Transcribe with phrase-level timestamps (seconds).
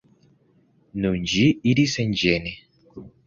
[1.03, 2.57] Nun ĝi iris senĝene.